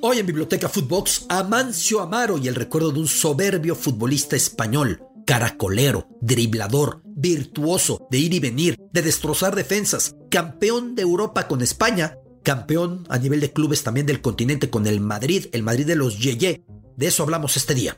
Hoy 0.00 0.18
en 0.20 0.26
Biblioteca 0.26 0.68
Footbox, 0.68 1.26
Amancio 1.28 2.00
Amaro 2.00 2.38
y 2.38 2.46
el 2.46 2.54
recuerdo 2.54 2.92
de 2.92 3.00
un 3.00 3.08
soberbio 3.08 3.74
futbolista 3.74 4.36
español, 4.36 5.02
caracolero, 5.26 6.06
driblador, 6.20 7.02
virtuoso, 7.04 8.06
de 8.08 8.18
ir 8.18 8.32
y 8.32 8.38
venir, 8.38 8.76
de 8.92 9.02
destrozar 9.02 9.56
defensas, 9.56 10.14
campeón 10.30 10.94
de 10.94 11.02
Europa 11.02 11.48
con 11.48 11.62
España, 11.62 12.16
campeón 12.44 13.06
a 13.08 13.18
nivel 13.18 13.40
de 13.40 13.52
clubes 13.52 13.82
también 13.82 14.06
del 14.06 14.20
continente 14.20 14.70
con 14.70 14.86
el 14.86 15.00
Madrid, 15.00 15.46
el 15.50 15.64
Madrid 15.64 15.86
de 15.86 15.96
los 15.96 16.20
Yeye. 16.20 16.62
De 16.96 17.06
eso 17.08 17.24
hablamos 17.24 17.56
este 17.56 17.74
día. 17.74 17.96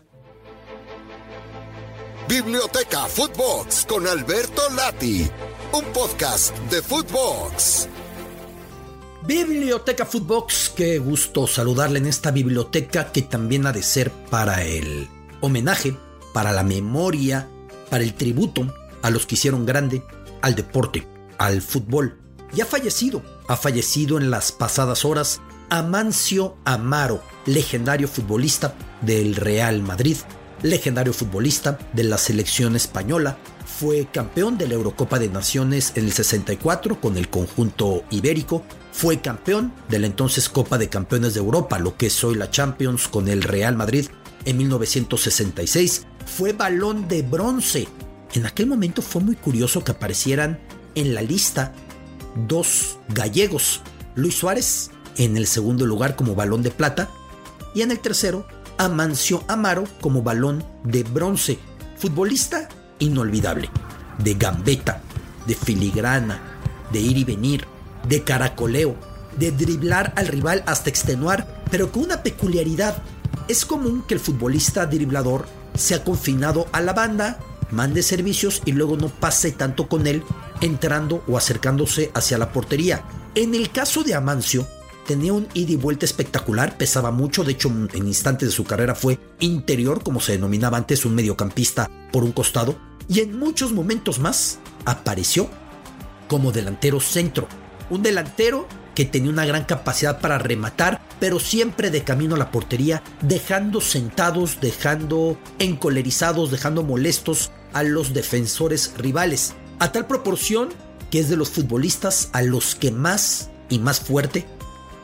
Biblioteca 2.30 3.07
Footbox 3.09 3.85
con 3.87 4.07
Alberto 4.07 4.62
Lati, 4.75 5.29
un 5.75 5.85
podcast 5.93 6.57
de 6.71 6.80
Footbox. 6.80 7.89
Biblioteca 9.30 10.06
Footbox, 10.06 10.72
qué 10.74 10.98
gusto 10.98 11.46
saludarle 11.46 12.00
en 12.00 12.06
esta 12.06 12.32
biblioteca 12.32 13.12
que 13.12 13.22
también 13.22 13.64
ha 13.64 13.71
de 13.71 13.84
ser 13.84 14.11
para 14.11 14.64
el 14.64 15.07
homenaje, 15.40 15.96
para 16.32 16.50
la 16.50 16.64
memoria, 16.64 17.48
para 17.90 18.02
el 18.02 18.14
tributo 18.14 18.74
a 19.02 19.08
los 19.08 19.26
que 19.26 19.36
hicieron 19.36 19.64
grande 19.64 20.02
al 20.43 20.57
deporte, 20.57 21.07
al 21.38 21.62
fútbol. 21.62 22.18
Y 22.52 22.61
ha 22.61 22.66
fallecido, 22.66 23.22
ha 23.46 23.57
fallecido 23.57 24.18
en 24.18 24.32
las 24.32 24.50
pasadas 24.50 25.04
horas 25.04 25.40
Amancio 25.68 26.57
Amaro, 26.64 27.22
legendario 27.46 28.08
futbolista 28.08 28.74
del 29.00 29.36
Real 29.36 29.80
Madrid, 29.80 30.16
legendario 30.63 31.13
futbolista 31.13 31.79
de 31.93 32.05
la 32.05 32.19
selección 32.19 32.77
española, 32.77 33.39
fue 33.64 34.09
campeón 34.12 34.59
de 34.59 34.69
la 34.69 34.75
Eurocopa 34.75 35.19
de 35.19 35.28
Naciones 35.28 35.92
en 35.95 36.05
el 36.05 36.12
64 36.12 37.00
con 37.00 37.17
el 37.17 37.28
conjunto 37.28 38.05
ibérico, 38.11 38.62
fue 38.92 39.20
campeón 39.20 39.73
de 39.89 39.98
la 39.98 40.06
entonces 40.06 40.48
Copa 40.48 40.77
de 40.78 40.89
Campeones 40.89 41.34
de 41.34 41.41
Europa, 41.41 41.78
lo 41.78 41.97
que 41.97 42.06
es 42.06 42.25
hoy 42.25 42.34
la 42.34 42.50
Champions 42.50 43.09
con 43.09 43.28
el 43.28 43.42
Real 43.42 43.77
Madrid 43.77 44.06
en 44.45 44.59
1966, 44.59 46.06
fue 46.27 46.52
balón 46.52 47.08
de 47.08 47.22
bronce. 47.22 47.89
En 48.34 48.47
aquel 48.47 48.67
momento 48.67 49.02
fue 49.02 49.22
muy 49.22 49.36
curioso 49.36 49.83
que 49.83 49.92
aparecieran 49.92 50.61
en 50.95 51.14
la 51.14 51.22
lista 51.22 51.72
dos 52.48 52.98
gallegos, 53.08 53.83
Luis 54.14 54.36
Suárez 54.36 54.91
en 55.17 55.36
el 55.36 55.47
segundo 55.47 55.86
lugar 55.86 56.17
como 56.17 56.34
balón 56.34 56.62
de 56.62 56.70
plata 56.70 57.11
y 57.74 57.83
en 57.83 57.91
el 57.91 57.98
tercero 57.98 58.47
Amancio 58.81 59.45
Amaro 59.47 59.84
como 60.00 60.23
balón 60.23 60.64
de 60.84 61.03
bronce. 61.03 61.59
Futbolista 61.98 62.67
inolvidable, 62.98 63.69
de 64.25 64.33
gambeta, 64.33 65.03
de 65.47 65.55
filigrana, 65.55 66.41
de 66.91 66.98
ir 66.98 67.19
y 67.19 67.25
venir, 67.25 67.67
de 68.08 68.25
caracoleo, 68.25 68.97
de 69.36 69.53
driblar 69.53 70.14
al 70.17 70.28
rival 70.28 70.62
hasta 70.64 70.89
extenuar, 70.89 71.62
pero 71.70 71.92
con 71.92 72.05
una 72.05 72.23
peculiaridad. 72.23 73.03
Es 73.48 73.67
común 73.67 74.03
que 74.08 74.14
el 74.14 74.20
futbolista 74.20 74.86
driblador 74.86 75.45
sea 75.75 76.03
confinado 76.03 76.67
a 76.73 76.81
la 76.81 76.95
banda, 76.95 77.39
mande 77.70 78.03
servicios 78.03 78.62
y 78.64 78.73
luego 78.73 78.97
no 78.97 79.08
pase 79.08 79.53
tanto 79.53 79.89
con 79.89 80.06
él 80.06 80.23
entrando 80.62 81.23
o 81.28 81.36
acercándose 81.36 82.11
hacia 82.14 82.39
la 82.39 82.51
portería. 82.51 83.05
En 83.34 83.55
el 83.55 83.70
caso 83.73 84.05
de 84.05 84.14
Amancio, 84.14 84.67
tenía 85.11 85.33
un 85.33 85.48
ida 85.55 85.72
y 85.72 85.77
vuelta 85.77 86.06
espectacular, 86.06 86.77
pesaba 86.77 87.11
mucho, 87.11 87.42
de 87.42 87.50
hecho 87.50 87.69
en 87.69 88.06
instantes 88.06 88.50
de 88.50 88.55
su 88.55 88.62
carrera 88.62 88.94
fue 88.94 89.19
interior, 89.41 90.05
como 90.05 90.20
se 90.20 90.30
denominaba 90.30 90.78
antes, 90.78 91.05
un 91.05 91.17
mediocampista 91.17 91.91
por 92.12 92.22
un 92.22 92.30
costado, 92.30 92.77
y 93.08 93.19
en 93.19 93.36
muchos 93.36 93.72
momentos 93.72 94.20
más 94.20 94.61
apareció 94.84 95.50
como 96.28 96.52
delantero 96.52 97.00
centro, 97.00 97.48
un 97.91 98.05
delantero 98.05 98.69
que 98.94 99.05
tenía 99.05 99.33
una 99.33 99.44
gran 99.44 99.64
capacidad 99.64 100.20
para 100.20 100.39
rematar, 100.39 101.02
pero 101.19 101.41
siempre 101.41 101.91
de 101.91 102.05
camino 102.05 102.36
a 102.36 102.39
la 102.39 102.52
portería, 102.52 103.02
dejando 103.20 103.80
sentados, 103.80 104.58
dejando 104.61 105.36
encolerizados, 105.58 106.52
dejando 106.52 106.84
molestos 106.84 107.50
a 107.72 107.83
los 107.83 108.14
defensores 108.14 108.92
rivales, 108.96 109.55
a 109.80 109.90
tal 109.90 110.07
proporción 110.07 110.68
que 111.11 111.18
es 111.18 111.29
de 111.29 111.36
los 111.36 111.51
futbolistas 111.51 112.30
a 112.33 112.42
los 112.42 112.77
que 112.77 112.92
más 112.92 113.51
y 113.68 113.80
más 113.80 113.98
fuerte 113.98 114.46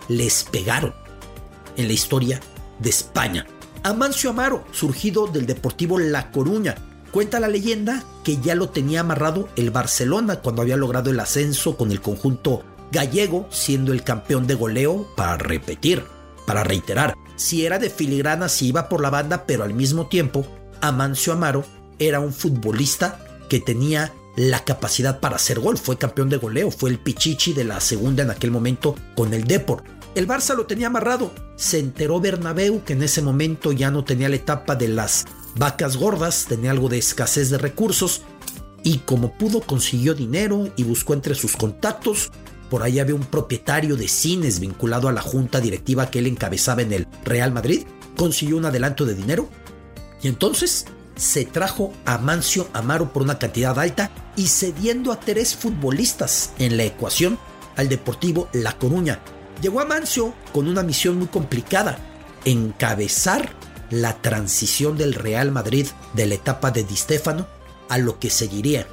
les 0.08 0.44
pegaron 0.44 0.94
en 1.76 1.86
la 1.88 1.92
historia 1.92 2.40
de 2.78 2.90
España. 2.90 3.46
Amancio 3.82 4.30
Amaro, 4.30 4.64
surgido 4.72 5.26
del 5.26 5.46
Deportivo 5.46 5.98
La 5.98 6.30
Coruña, 6.30 6.74
cuenta 7.12 7.40
la 7.40 7.48
leyenda 7.48 8.02
que 8.24 8.38
ya 8.38 8.54
lo 8.54 8.70
tenía 8.70 9.00
amarrado 9.00 9.48
el 9.56 9.70
Barcelona 9.70 10.36
cuando 10.36 10.62
había 10.62 10.76
logrado 10.76 11.10
el 11.10 11.20
ascenso 11.20 11.76
con 11.76 11.92
el 11.92 12.00
conjunto 12.00 12.64
gallego, 12.90 13.46
siendo 13.50 13.92
el 13.92 14.02
campeón 14.02 14.46
de 14.46 14.54
goleo 14.54 15.06
para 15.16 15.36
repetir, 15.36 16.04
para 16.46 16.64
reiterar. 16.64 17.14
Si 17.36 17.66
era 17.66 17.78
de 17.78 17.90
filigrana, 17.90 18.48
si 18.48 18.68
iba 18.68 18.88
por 18.88 19.00
la 19.00 19.10
banda, 19.10 19.44
pero 19.46 19.64
al 19.64 19.74
mismo 19.74 20.06
tiempo, 20.06 20.46
Amancio 20.80 21.32
Amaro 21.32 21.64
era 21.98 22.20
un 22.20 22.32
futbolista 22.32 23.20
que 23.48 23.60
tenía 23.60 24.12
la 24.36 24.64
capacidad 24.64 25.20
para 25.20 25.36
hacer 25.36 25.60
gol. 25.60 25.78
Fue 25.78 25.98
campeón 25.98 26.28
de 26.28 26.36
goleo, 26.36 26.70
fue 26.70 26.90
el 26.90 26.98
pichichi 26.98 27.52
de 27.52 27.64
la 27.64 27.80
segunda 27.80 28.22
en 28.22 28.30
aquel 28.30 28.50
momento 28.50 28.94
con 29.14 29.34
el 29.34 29.44
Deport. 29.44 29.84
El 30.16 30.26
Barça 30.26 30.56
lo 30.56 30.64
tenía 30.64 30.86
amarrado. 30.86 31.30
Se 31.56 31.78
enteró 31.78 32.20
Bernabéu 32.20 32.82
que 32.84 32.94
en 32.94 33.02
ese 33.02 33.20
momento 33.20 33.70
ya 33.72 33.90
no 33.90 34.02
tenía 34.02 34.30
la 34.30 34.36
etapa 34.36 34.74
de 34.74 34.88
las 34.88 35.26
vacas 35.56 35.98
gordas, 35.98 36.46
tenía 36.48 36.70
algo 36.70 36.88
de 36.88 36.96
escasez 36.96 37.50
de 37.50 37.58
recursos 37.58 38.22
y 38.82 39.00
como 39.00 39.36
pudo 39.36 39.60
consiguió 39.60 40.14
dinero 40.14 40.70
y 40.74 40.84
buscó 40.84 41.12
entre 41.12 41.34
sus 41.34 41.54
contactos. 41.54 42.32
Por 42.70 42.82
ahí 42.82 42.98
había 42.98 43.14
un 43.14 43.26
propietario 43.26 43.94
de 43.94 44.08
cines 44.08 44.58
vinculado 44.58 45.08
a 45.08 45.12
la 45.12 45.20
junta 45.20 45.60
directiva 45.60 46.10
que 46.10 46.20
él 46.20 46.28
encabezaba 46.28 46.80
en 46.80 46.94
el 46.94 47.06
Real 47.22 47.52
Madrid. 47.52 47.84
Consiguió 48.16 48.56
un 48.56 48.64
adelanto 48.64 49.04
de 49.04 49.14
dinero 49.14 49.50
y 50.22 50.28
entonces 50.28 50.86
se 51.14 51.44
trajo 51.44 51.92
a 52.06 52.16
Mancio 52.16 52.68
Amaro 52.72 53.12
por 53.12 53.22
una 53.22 53.38
cantidad 53.38 53.78
alta 53.78 54.10
y 54.34 54.46
cediendo 54.46 55.12
a 55.12 55.20
tres 55.20 55.54
futbolistas 55.54 56.52
en 56.58 56.78
la 56.78 56.84
ecuación 56.84 57.38
al 57.76 57.90
Deportivo 57.90 58.48
La 58.54 58.72
Coruña, 58.72 59.20
llegó 59.60 59.80
a 59.80 59.84
Mancio 59.84 60.34
con 60.52 60.68
una 60.68 60.82
misión 60.82 61.18
muy 61.18 61.26
complicada, 61.28 61.98
encabezar 62.44 63.50
la 63.90 64.20
transición 64.20 64.96
del 64.96 65.14
Real 65.14 65.52
Madrid 65.52 65.86
de 66.14 66.26
la 66.26 66.34
etapa 66.34 66.70
de 66.70 66.84
Di 66.84 66.96
Stefano 66.96 67.46
a 67.88 67.98
lo 67.98 68.18
que 68.18 68.30
seguiría. 68.30 68.86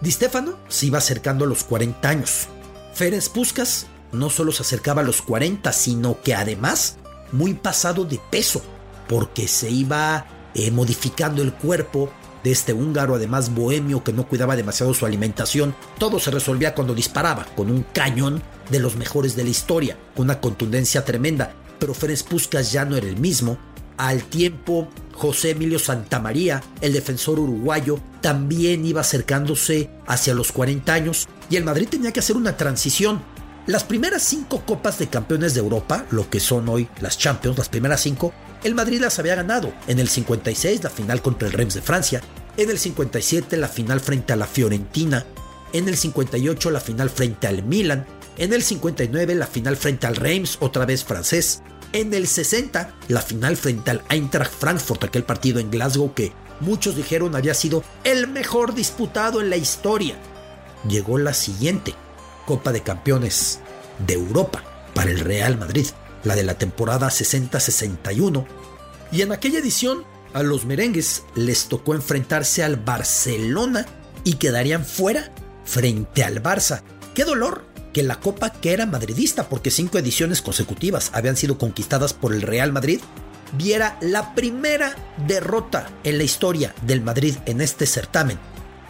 Di 0.00 0.10
Stefano 0.10 0.58
se 0.68 0.86
iba 0.86 0.98
acercando 0.98 1.44
a 1.44 1.48
los 1.48 1.64
40 1.64 2.08
años. 2.08 2.48
Ferenc 2.94 3.28
Puskas 3.28 3.86
no 4.12 4.30
solo 4.30 4.52
se 4.52 4.62
acercaba 4.62 5.02
a 5.02 5.04
los 5.04 5.22
40, 5.22 5.72
sino 5.72 6.20
que 6.20 6.34
además 6.34 6.96
muy 7.32 7.54
pasado 7.54 8.04
de 8.04 8.20
peso, 8.30 8.62
porque 9.08 9.48
se 9.48 9.70
iba 9.70 10.26
eh, 10.54 10.70
modificando 10.70 11.42
el 11.42 11.52
cuerpo 11.52 12.10
de 12.46 12.52
este 12.52 12.72
húngaro, 12.72 13.16
además 13.16 13.52
bohemio 13.52 14.04
que 14.04 14.12
no 14.12 14.28
cuidaba 14.28 14.54
demasiado 14.54 14.94
su 14.94 15.04
alimentación. 15.04 15.74
Todo 15.98 16.20
se 16.20 16.30
resolvía 16.30 16.76
cuando 16.76 16.94
disparaba, 16.94 17.44
con 17.56 17.72
un 17.72 17.84
cañón 17.92 18.40
de 18.70 18.78
los 18.78 18.94
mejores 18.94 19.34
de 19.34 19.42
la 19.42 19.50
historia, 19.50 19.98
con 20.14 20.26
una 20.26 20.40
contundencia 20.40 21.04
tremenda. 21.04 21.52
Pero 21.80 21.92
Ferenc 21.92 22.22
Puskas 22.22 22.70
ya 22.70 22.84
no 22.84 22.96
era 22.96 23.08
el 23.08 23.16
mismo. 23.16 23.58
Al 23.96 24.22
tiempo, 24.22 24.86
José 25.12 25.50
Emilio 25.50 25.80
Santamaría, 25.80 26.62
el 26.80 26.92
defensor 26.92 27.40
uruguayo, 27.40 27.98
también 28.20 28.86
iba 28.86 29.00
acercándose 29.00 29.90
hacia 30.06 30.32
los 30.32 30.52
40 30.52 30.94
años 30.94 31.26
y 31.50 31.56
el 31.56 31.64
Madrid 31.64 31.88
tenía 31.88 32.12
que 32.12 32.20
hacer 32.20 32.36
una 32.36 32.56
transición. 32.56 33.22
Las 33.66 33.82
primeras 33.82 34.22
cinco 34.22 34.62
copas 34.64 35.00
de 35.00 35.08
campeones 35.08 35.54
de 35.54 35.60
Europa, 35.60 36.06
lo 36.12 36.30
que 36.30 36.38
son 36.38 36.68
hoy 36.68 36.86
las 37.00 37.18
Champions, 37.18 37.58
las 37.58 37.68
primeras 37.68 38.02
cinco, 38.02 38.32
el 38.64 38.74
Madrid 38.74 39.00
las 39.00 39.18
había 39.18 39.34
ganado. 39.34 39.72
En 39.86 39.98
el 39.98 40.08
56 40.08 40.82
la 40.82 40.90
final 40.90 41.22
contra 41.22 41.48
el 41.48 41.54
Reims 41.54 41.74
de 41.74 41.82
Francia, 41.82 42.22
en 42.56 42.70
el 42.70 42.78
57 42.78 43.56
la 43.56 43.68
final 43.68 44.00
frente 44.00 44.32
a 44.32 44.36
la 44.36 44.46
Fiorentina, 44.46 45.24
en 45.72 45.88
el 45.88 45.96
58 45.96 46.70
la 46.70 46.80
final 46.80 47.10
frente 47.10 47.46
al 47.46 47.62
Milan, 47.62 48.06
en 48.38 48.52
el 48.52 48.62
59 48.62 49.34
la 49.34 49.46
final 49.46 49.76
frente 49.76 50.06
al 50.06 50.16
Reims, 50.16 50.58
otra 50.60 50.86
vez 50.86 51.04
francés. 51.04 51.62
En 51.92 52.12
el 52.12 52.26
60 52.26 52.94
la 53.08 53.20
final 53.20 53.56
frente 53.56 53.90
al 53.90 54.02
Eintracht 54.08 54.52
Frankfurt, 54.52 55.04
aquel 55.04 55.24
partido 55.24 55.60
en 55.60 55.70
Glasgow 55.70 56.14
que 56.14 56.32
muchos 56.60 56.96
dijeron 56.96 57.36
había 57.36 57.54
sido 57.54 57.84
el 58.04 58.28
mejor 58.28 58.74
disputado 58.74 59.40
en 59.40 59.50
la 59.50 59.56
historia. 59.56 60.16
Llegó 60.88 61.18
la 61.18 61.34
siguiente 61.34 61.94
Copa 62.46 62.72
de 62.72 62.82
Campeones 62.82 63.60
de 64.06 64.14
Europa 64.14 64.62
para 64.94 65.10
el 65.10 65.20
Real 65.20 65.58
Madrid, 65.58 65.86
la 66.26 66.34
de 66.34 66.42
la 66.42 66.58
temporada 66.58 67.08
60-61. 67.08 68.46
Y 69.12 69.22
en 69.22 69.32
aquella 69.32 69.60
edición 69.60 70.04
a 70.34 70.42
los 70.42 70.66
merengues 70.66 71.22
les 71.34 71.66
tocó 71.66 71.94
enfrentarse 71.94 72.62
al 72.64 72.76
Barcelona 72.76 73.86
y 74.24 74.34
quedarían 74.34 74.84
fuera 74.84 75.32
frente 75.64 76.24
al 76.24 76.42
Barça. 76.42 76.82
¡Qué 77.14 77.24
dolor! 77.24 77.64
que 77.96 78.02
la 78.02 78.20
Copa 78.20 78.50
que 78.50 78.74
era 78.74 78.84
madridista, 78.84 79.48
porque 79.48 79.70
cinco 79.70 79.96
ediciones 79.96 80.42
consecutivas 80.42 81.10
habían 81.14 81.34
sido 81.34 81.56
conquistadas 81.56 82.12
por 82.12 82.34
el 82.34 82.42
Real 82.42 82.70
Madrid, 82.70 83.00
viera 83.56 83.96
la 84.02 84.34
primera 84.34 84.94
derrota 85.26 85.88
en 86.04 86.18
la 86.18 86.24
historia 86.24 86.74
del 86.82 87.00
Madrid 87.00 87.36
en 87.46 87.62
este 87.62 87.86
certamen, 87.86 88.38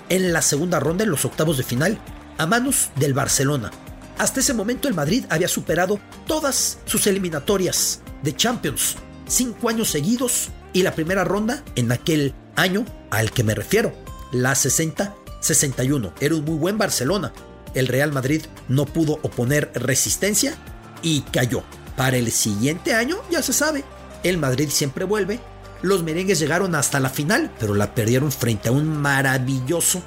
en 0.09 0.33
la 0.33 0.43
segunda 0.43 0.81
ronda, 0.81 1.05
en 1.05 1.11
los 1.11 1.25
octavos 1.25 1.57
de 1.57 1.63
final, 1.63 2.01
a 2.37 2.47
manos 2.47 2.91
del 2.97 3.15
Barcelona. 3.15 3.71
Hasta 4.19 4.41
ese 4.41 4.55
momento 4.55 4.89
el 4.89 4.95
Madrid 4.95 5.25
había 5.29 5.49
superado 5.49 6.01
todas 6.27 6.79
sus 6.87 7.07
eliminatorias 7.07 8.01
de 8.23 8.35
Champions, 8.35 8.97
cinco 9.27 9.69
años 9.69 9.91
seguidos 9.91 10.49
y 10.73 10.83
la 10.83 10.95
primera 10.95 11.25
ronda 11.25 11.63
en 11.75 11.93
aquel 11.93 12.35
año 12.57 12.85
al 13.11 13.31
que 13.31 13.45
me 13.45 13.55
refiero, 13.55 13.93
la 14.33 14.53
60-61. 14.53 16.13
Era 16.21 16.35
un 16.35 16.45
muy 16.45 16.57
buen 16.57 16.79
Barcelona. 16.79 17.33
El 17.75 17.89
Real 17.89 18.13
Madrid 18.13 18.43
no 18.69 18.87
pudo 18.87 19.15
oponer 19.23 19.71
resistencia 19.75 20.57
y 21.03 21.21
cayó. 21.21 21.63
Para 21.97 22.17
el 22.17 22.31
siguiente 22.31 22.95
año, 22.95 23.17
ya 23.31 23.43
se 23.43 23.53
sabe, 23.53 23.85
el 24.23 24.39
Madrid 24.39 24.69
siempre 24.71 25.05
vuelve. 25.05 25.41
Los 25.83 26.03
merengues 26.03 26.39
llegaron 26.39 26.75
hasta 26.75 27.01
la 27.01 27.11
final, 27.11 27.51
pero 27.59 27.75
la 27.75 27.95
perdieron 27.95 28.33
frente 28.33 28.71
a 28.71 28.73
un 28.73 28.89
maravilloso 28.89 30.03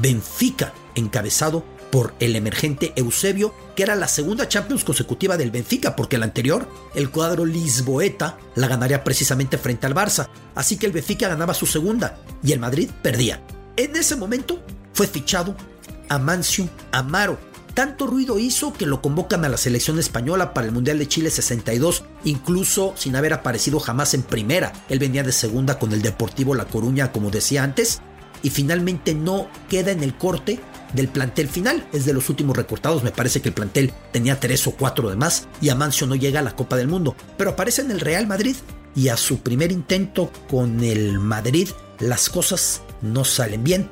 Benfica, 0.00 0.72
encabezado 0.94 1.64
por 1.90 2.14
el 2.20 2.36
emergente 2.36 2.92
Eusebio, 2.96 3.54
que 3.74 3.82
era 3.82 3.96
la 3.96 4.08
segunda 4.08 4.48
Champions 4.48 4.84
consecutiva 4.84 5.36
del 5.36 5.50
Benfica, 5.50 5.96
porque 5.96 6.18
la 6.18 6.26
anterior, 6.26 6.68
el 6.94 7.10
cuadro 7.10 7.44
Lisboeta, 7.44 8.38
la 8.54 8.68
ganaría 8.68 9.04
precisamente 9.04 9.58
frente 9.58 9.86
al 9.86 9.94
Barça. 9.94 10.28
Así 10.54 10.76
que 10.76 10.86
el 10.86 10.92
Benfica 10.92 11.28
ganaba 11.28 11.54
su 11.54 11.66
segunda 11.66 12.18
y 12.42 12.52
el 12.52 12.60
Madrid 12.60 12.90
perdía. 13.02 13.42
En 13.76 13.96
ese 13.96 14.16
momento 14.16 14.62
fue 14.92 15.06
fichado 15.06 15.54
Amancio 16.08 16.68
Amaro. 16.92 17.38
Tanto 17.74 18.08
ruido 18.08 18.40
hizo 18.40 18.72
que 18.72 18.86
lo 18.86 19.00
convocan 19.00 19.44
a 19.44 19.48
la 19.48 19.56
selección 19.56 20.00
española 20.00 20.52
para 20.52 20.66
el 20.66 20.72
Mundial 20.72 20.98
de 20.98 21.06
Chile 21.06 21.30
62, 21.30 22.02
incluso 22.24 22.92
sin 22.96 23.14
haber 23.14 23.32
aparecido 23.32 23.78
jamás 23.78 24.14
en 24.14 24.22
primera. 24.22 24.72
Él 24.88 24.98
venía 24.98 25.22
de 25.22 25.30
segunda 25.30 25.78
con 25.78 25.92
el 25.92 26.02
Deportivo 26.02 26.56
La 26.56 26.64
Coruña, 26.64 27.12
como 27.12 27.30
decía 27.30 27.62
antes, 27.62 28.00
y 28.42 28.50
finalmente 28.50 29.14
no 29.14 29.48
queda 29.68 29.90
en 29.90 30.02
el 30.02 30.16
corte 30.16 30.60
del 30.92 31.08
plantel 31.08 31.48
final. 31.48 31.86
Es 31.92 32.04
de 32.04 32.12
los 32.12 32.28
últimos 32.28 32.56
recortados. 32.56 33.02
Me 33.02 33.10
parece 33.10 33.40
que 33.40 33.48
el 33.48 33.54
plantel 33.54 33.92
tenía 34.12 34.40
tres 34.40 34.66
o 34.66 34.72
cuatro 34.72 35.10
de 35.10 35.16
más 35.16 35.46
y 35.60 35.68
Amancio 35.68 36.06
no 36.06 36.14
llega 36.14 36.40
a 36.40 36.44
la 36.44 36.56
Copa 36.56 36.76
del 36.76 36.88
Mundo. 36.88 37.16
Pero 37.36 37.50
aparece 37.50 37.82
en 37.82 37.90
el 37.90 38.00
Real 38.00 38.26
Madrid 38.26 38.56
y 38.94 39.08
a 39.08 39.16
su 39.16 39.40
primer 39.40 39.72
intento 39.72 40.30
con 40.50 40.82
el 40.82 41.18
Madrid 41.18 41.68
las 41.98 42.28
cosas 42.28 42.82
no 43.02 43.24
salen 43.24 43.64
bien 43.64 43.90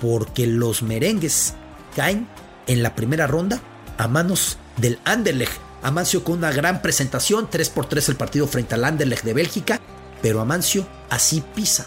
porque 0.00 0.46
los 0.46 0.82
merengues 0.82 1.54
caen 1.94 2.28
en 2.66 2.82
la 2.82 2.94
primera 2.94 3.26
ronda 3.26 3.60
a 3.98 4.08
manos 4.08 4.58
del 4.76 4.98
Anderlecht. 5.04 5.52
Amancio 5.82 6.24
con 6.24 6.38
una 6.38 6.52
gran 6.52 6.82
presentación, 6.82 7.48
3 7.50 7.70
por 7.70 7.86
3 7.86 8.08
el 8.10 8.16
partido 8.16 8.46
frente 8.46 8.74
al 8.74 8.84
Anderlecht 8.84 9.24
de 9.24 9.34
Bélgica, 9.34 9.80
pero 10.20 10.40
Amancio 10.40 10.86
así 11.10 11.42
pisa 11.54 11.86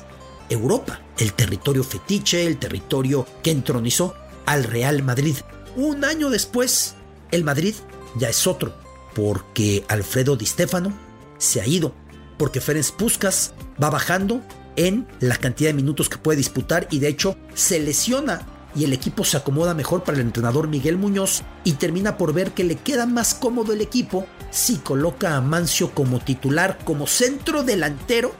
Europa, 0.50 1.01
el 1.19 1.33
territorio 1.33 1.83
fetiche, 1.83 2.48
el 2.48 2.57
territorio 2.57 3.27
que 3.44 3.51
entronizó 3.51 4.16
al 4.45 4.63
Real 4.63 5.04
Madrid. 5.04 5.36
Un 5.75 6.06
año 6.06 6.30
después, 6.30 6.95
el 7.31 7.44
Madrid 7.44 7.75
ya 8.16 8.30
es 8.30 8.48
otro, 8.48 8.74
porque 9.13 9.83
Alfredo 9.89 10.38
Di 10.38 10.45
Stefano 10.45 10.94
se 11.38 11.62
ha 11.62 11.68
ido, 11.68 11.94
porque 12.38 12.62
Ferenc 12.62 12.92
Puskas 12.92 13.54
va 13.81 13.89
bajando 13.89 14.42
en 14.77 15.07
la 15.19 15.36
cantidad 15.36 15.69
de 15.69 15.75
minutos 15.75 16.07
que 16.07 16.18
puede 16.18 16.38
disputar 16.38 16.88
y 16.89 17.00
de 17.00 17.10
hecho 17.10 17.36
se 17.54 17.80
lesiona 17.80 18.48
y 18.75 18.86
el 18.86 18.94
equipo 18.94 19.25
se 19.25 19.36
acomoda 19.36 19.74
mejor 19.74 20.04
para 20.04 20.18
el 20.18 20.24
entrenador 20.24 20.69
Miguel 20.69 20.98
Muñoz 20.98 21.42
y 21.66 21.74
termina 21.74 22.18
por 22.18 22.33
ver 22.33 22.51
que 22.51 22.63
le 22.63 22.75
queda 22.75 23.06
más 23.06 23.33
cómodo 23.33 23.74
el 23.74 23.81
equipo 23.81 24.25
si 24.51 24.77
coloca 24.77 25.36
a 25.36 25.42
Mancio 25.42 25.92
como 25.94 26.19
titular, 26.19 26.77
como 26.86 27.07
centro 27.07 27.63
delantero 27.63 28.31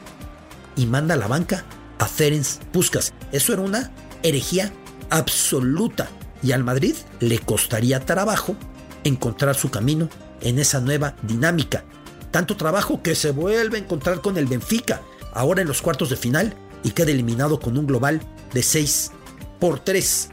y 0.76 0.86
manda 0.86 1.14
a 1.14 1.18
la 1.18 1.26
banca 1.26 1.66
a 2.00 2.06
Ferenc 2.06 2.44
Puskas. 2.72 3.12
Eso 3.30 3.52
era 3.52 3.62
una 3.62 3.92
herejía 4.24 4.72
absoluta 5.10 6.08
y 6.42 6.52
al 6.52 6.64
Madrid 6.64 6.96
le 7.20 7.38
costaría 7.38 8.04
trabajo 8.04 8.56
encontrar 9.04 9.54
su 9.54 9.70
camino 9.70 10.08
en 10.40 10.58
esa 10.58 10.80
nueva 10.80 11.14
dinámica. 11.22 11.84
Tanto 12.30 12.56
trabajo 12.56 13.02
que 13.02 13.14
se 13.14 13.30
vuelve 13.30 13.78
a 13.78 13.80
encontrar 13.80 14.20
con 14.20 14.36
el 14.38 14.46
Benfica, 14.46 15.02
ahora 15.32 15.62
en 15.62 15.68
los 15.68 15.82
cuartos 15.82 16.10
de 16.10 16.16
final, 16.16 16.54
y 16.82 16.90
queda 16.90 17.10
eliminado 17.10 17.60
con 17.60 17.76
un 17.76 17.86
global 17.86 18.20
de 18.54 18.62
6 18.62 19.12
por 19.58 19.80
3. 19.80 20.30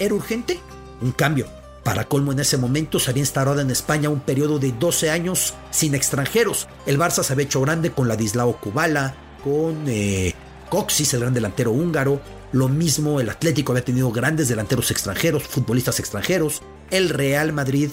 ¿Era 0.00 0.14
urgente? 0.14 0.58
Un 1.00 1.12
cambio. 1.12 1.46
Para 1.84 2.04
colmo 2.04 2.32
en 2.32 2.40
ese 2.40 2.56
momento 2.56 2.98
se 2.98 3.10
había 3.10 3.22
instalado 3.22 3.60
en 3.60 3.70
España 3.70 4.10
un 4.10 4.20
periodo 4.20 4.58
de 4.58 4.72
12 4.72 5.10
años 5.10 5.54
sin 5.70 5.94
extranjeros. 5.94 6.66
El 6.86 6.98
Barça 6.98 7.22
se 7.22 7.32
había 7.32 7.46
hecho 7.46 7.60
grande 7.60 7.92
con 7.92 8.08
Ladislao 8.08 8.60
Kubala, 8.60 9.14
con 9.42 9.84
eh, 9.86 10.34
Coxis, 10.68 11.14
el 11.14 11.20
gran 11.20 11.34
delantero 11.34 11.72
húngaro. 11.72 12.20
Lo 12.52 12.68
mismo 12.68 13.20
el 13.20 13.28
Atlético 13.28 13.72
había 13.72 13.84
tenido 13.84 14.10
grandes 14.10 14.48
delanteros 14.48 14.90
extranjeros, 14.90 15.44
futbolistas 15.44 16.00
extranjeros. 16.00 16.62
El 16.90 17.10
Real 17.10 17.52
Madrid 17.52 17.90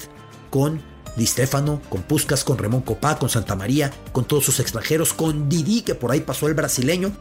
con 0.50 0.82
Di 1.16 1.26
Stefano, 1.26 1.82
con 1.90 2.04
Puskas, 2.04 2.44
con 2.44 2.58
Ramón 2.58 2.82
Copá, 2.82 3.18
con 3.18 3.30
Santa 3.30 3.56
María, 3.56 3.92
con 4.12 4.26
todos 4.26 4.46
sus 4.46 4.60
extranjeros, 4.60 5.14
con 5.14 5.50
Didi, 5.50 5.82
que 5.82 5.96
por 5.96 6.12
ahí 6.12 6.22
pasó 6.22 6.48
el 6.48 6.54
brasileño. 6.54 7.12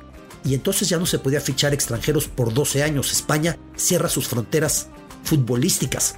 Y 0.45 0.55
entonces 0.55 0.89
ya 0.89 0.99
no 0.99 1.07
se 1.07 1.19
podía 1.19 1.41
fichar 1.41 1.73
extranjeros 1.73 2.29
por 2.29 2.53
12 2.53 2.83
años. 2.83 3.13
España 3.13 3.57
cierra 3.77 4.09
sus 4.09 4.29
fronteras 4.29 4.89
futbolísticas. 5.23 6.17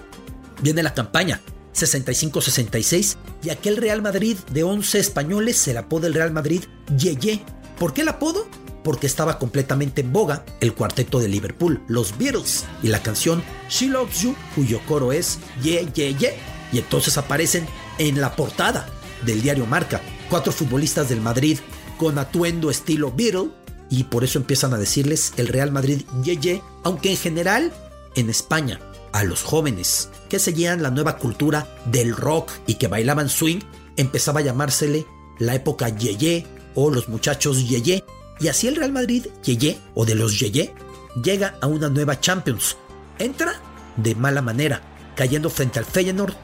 Viene 0.62 0.82
la 0.82 0.94
campaña 0.94 1.41
65-66 1.75 3.17
y 3.44 3.50
aquel 3.50 3.76
Real 3.76 4.02
Madrid 4.02 4.37
de 4.50 4.64
11 4.64 4.99
españoles 4.99 5.59
se 5.59 5.75
la 5.75 5.81
apoda 5.81 6.06
el 6.06 6.14
Real 6.14 6.32
Madrid 6.32 6.64
Yeye 6.97 7.44
¿Por 7.78 7.93
qué 7.93 8.02
el 8.02 8.08
apodo? 8.08 8.46
Porque 8.82 9.06
estaba 9.06 9.38
completamente 9.38 10.00
en 10.00 10.12
boga 10.12 10.44
el 10.61 10.73
cuarteto 10.75 11.19
de 11.19 11.28
Liverpool, 11.28 11.82
los 11.88 12.17
Beatles, 12.17 12.64
y 12.82 12.88
la 12.88 13.02
canción 13.02 13.43
She 13.69 13.88
Loves 13.88 14.23
You, 14.23 14.34
cuyo 14.55 14.81
coro 14.87 15.12
es 15.12 15.38
Yeah, 15.62 15.82
Yeah, 15.93 16.17
Yeah. 16.17 16.32
Y 16.73 16.78
entonces 16.78 17.19
aparecen 17.19 17.67
en 17.99 18.20
la 18.20 18.34
portada 18.37 18.88
del 19.25 19.43
diario 19.43 19.67
Marca 19.67 20.00
cuatro 20.31 20.52
futbolistas 20.52 21.08
del 21.08 21.20
Madrid 21.20 21.58
con 21.99 22.19
atuendo 22.19 22.70
estilo 22.70 23.12
Beatle, 23.12 23.50
y 23.88 24.05
por 24.05 24.25
eso 24.25 24.38
empiezan 24.38 24.75
a 24.75 24.78
decirles 24.78 25.32
el 25.37 25.49
Real 25.49 25.70
Madrid 25.70 26.02
Yeah, 26.23 26.40
Yeah, 26.40 26.62
aunque 26.84 27.11
en 27.11 27.17
general 27.17 27.73
en 28.14 28.31
España 28.31 28.81
a 29.12 29.25
los 29.25 29.43
jóvenes 29.43 30.11
que 30.28 30.38
seguían 30.38 30.82
la 30.82 30.90
nueva 30.90 31.17
cultura 31.19 31.67
del 31.87 32.14
rock 32.14 32.50
y 32.67 32.75
que 32.75 32.88
bailaban 32.88 33.28
swing, 33.28 33.61
empezaba 33.96 34.40
a 34.40 34.43
llamársele 34.44 35.06
la 35.38 35.55
época 35.55 35.88
Yeye 35.88 36.46
o 36.76 36.90
los 36.90 37.08
muchachos 37.08 37.69
Yeye. 37.69 38.05
Y 38.38 38.49
así 38.49 38.69
el 38.69 38.76
Real 38.76 38.93
Madrid 38.93 39.26
Yeye 39.43 39.81
o 39.94 40.06
de 40.06 40.14
los 40.14 40.38
Yeye 40.38 40.73
llega 41.20 41.56
a 41.61 41.67
una 41.67 41.88
nueva 41.88 42.20
Champions. 42.20 42.76
Entra 43.19 43.55
de 43.96 44.14
mala 44.14 44.43
manera, 44.43 44.82
cayendo 45.17 45.50
frente 45.50 45.78
al 45.78 45.84
Feyenoord 45.84 46.34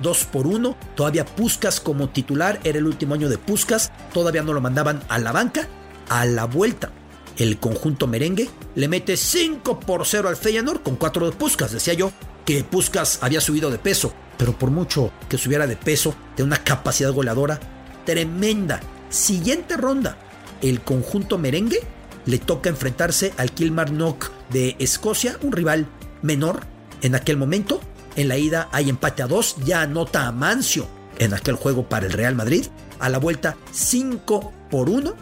2 0.00 0.24
por 0.26 0.46
1. 0.46 0.76
Todavía 0.94 1.24
Puskas 1.24 1.80
como 1.80 2.08
titular, 2.08 2.60
era 2.64 2.78
el 2.78 2.86
último 2.86 3.14
año 3.14 3.28
de 3.28 3.38
Puskas, 3.38 3.92
todavía 4.12 4.42
no 4.42 4.52
lo 4.52 4.60
mandaban 4.60 5.02
a 5.08 5.18
la 5.18 5.32
banca. 5.32 5.68
A 6.08 6.24
la 6.24 6.46
vuelta, 6.46 6.90
el 7.36 7.58
conjunto 7.58 8.06
merengue 8.06 8.48
le 8.74 8.88
mete 8.88 9.16
5 9.16 9.80
por 9.80 10.06
0 10.06 10.28
al 10.28 10.36
Feyenoord 10.36 10.82
con 10.82 10.96
4 10.96 11.30
de 11.30 11.36
Puskas. 11.36 11.72
Decía 11.72 11.94
yo 11.94 12.12
que 12.44 12.64
Puskas 12.64 13.18
había 13.22 13.40
subido 13.40 13.70
de 13.70 13.78
peso, 13.78 14.12
pero 14.36 14.58
por 14.58 14.70
mucho 14.70 15.12
que 15.28 15.38
subiera 15.38 15.66
de 15.66 15.76
peso, 15.76 16.14
de 16.36 16.42
una 16.42 16.58
capacidad 16.58 17.12
goleadora 17.12 17.60
tremenda. 18.04 18.80
Siguiente 19.10 19.76
ronda, 19.76 20.16
el 20.62 20.80
conjunto 20.82 21.36
merengue 21.36 21.80
le 22.26 22.38
toca 22.38 22.70
enfrentarse 22.70 23.32
al 23.36 23.50
Kilmarnock 23.50 24.30
de 24.50 24.76
Escocia, 24.78 25.36
un 25.42 25.52
rival 25.52 25.88
menor 26.22 26.60
en 27.02 27.16
aquel 27.16 27.36
momento. 27.36 27.80
En 28.14 28.28
la 28.28 28.38
ida 28.38 28.68
hay 28.72 28.88
empate 28.88 29.22
a 29.22 29.26
dos, 29.26 29.56
ya 29.64 29.82
anota 29.82 30.28
a 30.28 30.32
Mancio 30.32 30.86
en 31.18 31.34
aquel 31.34 31.56
juego 31.56 31.88
para 31.88 32.06
el 32.06 32.12
Real 32.12 32.36
Madrid. 32.36 32.66
A 33.00 33.08
la 33.08 33.18
vuelta 33.18 33.56
5 33.72 34.52
por 34.70 34.88
1 34.88 35.14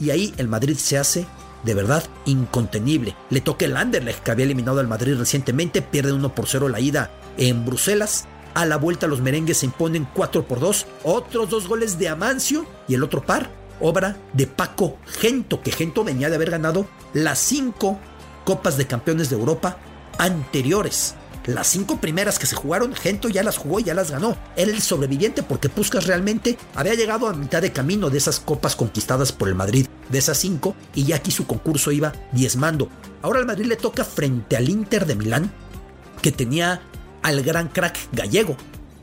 y 0.00 0.10
ahí 0.10 0.34
el 0.36 0.48
Madrid 0.48 0.76
se 0.76 0.98
hace 0.98 1.26
de 1.62 1.74
verdad 1.74 2.02
incontenible. 2.24 3.14
Le 3.30 3.40
toca 3.40 3.66
el 3.66 3.76
Anderlecht 3.76 4.24
que 4.24 4.32
había 4.32 4.46
eliminado 4.46 4.80
al 4.80 4.88
Madrid 4.88 5.16
recientemente, 5.16 5.80
pierde 5.80 6.12
1 6.12 6.34
por 6.34 6.48
0 6.48 6.68
la 6.68 6.80
ida 6.80 7.12
en 7.36 7.64
Bruselas 7.64 8.26
a 8.54 8.66
la 8.66 8.76
vuelta 8.76 9.06
los 9.06 9.20
merengues 9.20 9.58
se 9.58 9.66
imponen 9.66 10.06
4 10.14 10.46
por 10.46 10.60
2, 10.60 10.86
otros 11.04 11.50
dos 11.50 11.68
goles 11.68 11.98
de 11.98 12.08
Amancio 12.08 12.66
y 12.88 12.94
el 12.94 13.02
otro 13.02 13.24
par, 13.24 13.50
obra 13.80 14.16
de 14.32 14.46
Paco 14.46 14.98
Gento, 15.06 15.62
que 15.62 15.72
Gento 15.72 16.04
venía 16.04 16.28
de 16.28 16.36
haber 16.36 16.50
ganado 16.50 16.86
las 17.14 17.38
5 17.38 17.98
Copas 18.44 18.76
de 18.76 18.86
Campeones 18.86 19.30
de 19.30 19.36
Europa 19.36 19.78
anteriores. 20.18 21.14
Las 21.46 21.66
cinco 21.66 22.00
primeras 22.00 22.38
que 22.38 22.46
se 22.46 22.54
jugaron, 22.54 22.94
Gento 22.94 23.28
ya 23.28 23.42
las 23.42 23.56
jugó 23.56 23.80
y 23.80 23.84
ya 23.84 23.94
las 23.94 24.12
ganó. 24.12 24.36
Era 24.54 24.70
el 24.70 24.80
sobreviviente 24.80 25.42
porque 25.42 25.68
Puskas 25.68 26.06
realmente 26.06 26.56
había 26.74 26.94
llegado 26.94 27.28
a 27.28 27.34
mitad 27.34 27.60
de 27.60 27.72
camino 27.72 28.10
de 28.10 28.18
esas 28.18 28.38
copas 28.38 28.76
conquistadas 28.76 29.32
por 29.32 29.48
el 29.48 29.56
Madrid, 29.56 29.88
de 30.08 30.18
esas 30.18 30.38
cinco, 30.38 30.76
y 30.94 31.04
ya 31.04 31.16
aquí 31.16 31.32
su 31.32 31.46
concurso 31.46 31.90
iba 31.90 32.12
diezmando. 32.30 32.88
Ahora 33.22 33.40
al 33.40 33.46
Madrid 33.46 33.66
le 33.66 33.76
toca 33.76 34.04
frente 34.04 34.56
al 34.56 34.68
Inter 34.68 35.04
de 35.04 35.16
Milán, 35.16 35.52
que 36.20 36.30
tenía 36.30 36.82
al 37.22 37.42
gran 37.42 37.68
crack 37.68 37.98
gallego, 38.12 38.56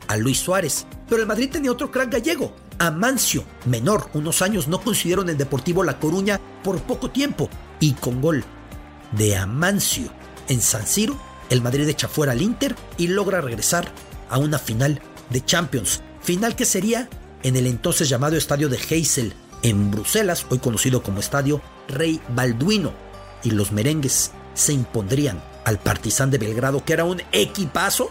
a 0.08 0.16
Luis 0.16 0.38
Suárez. 0.38 0.86
Pero 1.08 1.22
el 1.22 1.28
Madrid 1.28 1.50
tenía 1.50 1.72
otro 1.72 1.90
crack 1.90 2.12
gallego, 2.12 2.54
Amancio, 2.78 3.44
menor, 3.66 4.08
unos 4.14 4.40
años 4.40 4.66
no 4.66 4.80
consiguieron 4.80 5.28
el 5.28 5.36
Deportivo 5.36 5.84
La 5.84 5.98
Coruña 5.98 6.40
por 6.64 6.80
poco 6.80 7.10
tiempo 7.10 7.50
y 7.78 7.92
con 7.92 8.22
gol 8.22 8.42
de 9.12 9.36
Amancio 9.36 10.10
en 10.48 10.62
San 10.62 10.86
Siro, 10.86 11.20
el 11.50 11.60
Madrid 11.60 11.88
echa 11.88 12.08
fuera 12.08 12.32
al 12.32 12.40
Inter 12.40 12.74
y 12.96 13.08
logra 13.08 13.42
regresar 13.42 13.92
a 14.30 14.38
una 14.38 14.58
final 14.58 15.02
de 15.28 15.44
Champions. 15.44 16.00
Final 16.22 16.56
que 16.56 16.64
sería 16.64 17.08
en 17.42 17.56
el 17.56 17.66
entonces 17.66 18.08
llamado 18.08 18.36
Estadio 18.36 18.70
de 18.70 18.78
Heysel 18.78 19.34
en 19.62 19.90
Bruselas, 19.90 20.46
hoy 20.48 20.58
conocido 20.58 21.02
como 21.02 21.20
Estadio 21.20 21.60
Rey 21.86 22.18
Balduino. 22.34 22.92
Y 23.42 23.50
los 23.50 23.72
merengues 23.72 24.32
se 24.54 24.72
impondrían 24.72 25.42
al 25.64 25.78
Partizan 25.78 26.30
de 26.30 26.38
Belgrado, 26.38 26.84
que 26.84 26.92
era 26.92 27.04
un 27.04 27.22
equipazo, 27.32 28.10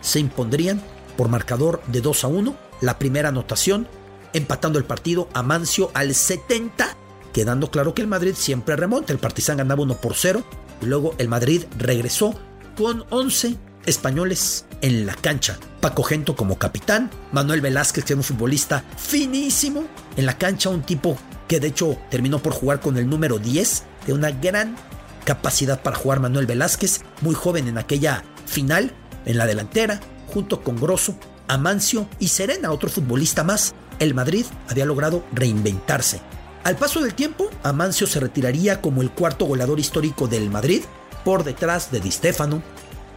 se 0.00 0.20
impondrían 0.20 0.82
por 1.16 1.28
marcador 1.28 1.82
de 1.86 2.00
2 2.00 2.24
a 2.24 2.28
1, 2.28 2.56
la 2.80 2.98
primera 2.98 3.28
anotación, 3.28 3.86
empatando 4.32 4.78
el 4.78 4.84
partido 4.84 5.28
a 5.34 5.42
Mancio 5.42 5.90
al 5.94 6.14
70, 6.14 6.96
quedando 7.32 7.70
claro 7.70 7.94
que 7.94 8.02
el 8.02 8.08
Madrid 8.08 8.34
siempre 8.36 8.76
remonta. 8.76 9.12
El 9.12 9.18
Partizan 9.18 9.58
ganaba 9.58 9.82
1 9.82 9.96
por 9.96 10.14
0, 10.14 10.42
y 10.80 10.86
luego 10.86 11.14
el 11.18 11.28
Madrid 11.28 11.64
regresó 11.78 12.34
con 12.76 13.04
11 13.10 13.56
españoles 13.86 14.66
en 14.80 15.06
la 15.06 15.14
cancha. 15.14 15.58
Paco 15.80 16.02
Gento 16.02 16.36
como 16.36 16.58
capitán, 16.58 17.10
Manuel 17.32 17.60
Velázquez, 17.60 18.04
que 18.04 18.12
era 18.12 18.20
un 18.20 18.24
futbolista 18.24 18.84
finísimo 18.96 19.84
en 20.16 20.26
la 20.26 20.38
cancha, 20.38 20.70
un 20.70 20.82
tipo 20.82 21.18
que 21.48 21.60
de 21.60 21.68
hecho 21.68 21.98
terminó 22.10 22.38
por 22.38 22.52
jugar 22.52 22.80
con 22.80 22.96
el 22.96 23.08
número 23.08 23.38
10, 23.38 23.82
de 24.06 24.12
una 24.12 24.30
gran 24.30 24.76
capacidad 25.24 25.82
para 25.82 25.96
jugar 25.96 26.20
Manuel 26.20 26.46
Velázquez, 26.46 27.00
muy 27.20 27.34
joven 27.34 27.68
en 27.68 27.78
aquella 27.78 28.24
final, 28.46 28.92
en 29.24 29.38
la 29.38 29.46
delantera, 29.46 30.00
junto 30.28 30.62
con 30.62 30.76
Grosso, 30.76 31.16
Amancio 31.48 32.08
y 32.18 32.28
Serena, 32.28 32.70
otro 32.70 32.88
futbolista 32.88 33.44
más. 33.44 33.74
El 33.98 34.14
Madrid 34.14 34.46
había 34.68 34.86
logrado 34.86 35.24
reinventarse. 35.32 36.20
Al 36.64 36.76
paso 36.76 37.00
del 37.00 37.14
tiempo, 37.14 37.50
Amancio 37.62 38.06
se 38.06 38.20
retiraría 38.20 38.80
como 38.80 39.02
el 39.02 39.10
cuarto 39.10 39.46
goleador 39.46 39.80
histórico 39.80 40.28
del 40.28 40.50
Madrid, 40.50 40.82
por 41.24 41.44
detrás 41.44 41.90
de 41.90 42.00
Di 42.00 42.10
Stefano, 42.10 42.62